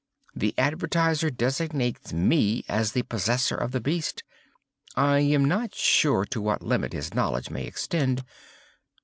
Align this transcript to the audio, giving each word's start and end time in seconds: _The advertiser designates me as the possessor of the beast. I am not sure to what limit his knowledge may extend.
_The 0.39 0.55
advertiser 0.57 1.29
designates 1.29 2.11
me 2.11 2.65
as 2.67 2.93
the 2.93 3.03
possessor 3.03 3.53
of 3.55 3.71
the 3.71 3.79
beast. 3.79 4.23
I 4.95 5.19
am 5.19 5.45
not 5.45 5.75
sure 5.75 6.25
to 6.25 6.41
what 6.41 6.63
limit 6.63 6.91
his 6.91 7.13
knowledge 7.13 7.51
may 7.51 7.67
extend. 7.67 8.23